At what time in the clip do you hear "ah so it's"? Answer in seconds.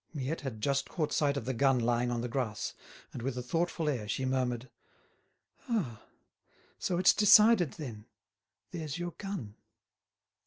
5.69-7.13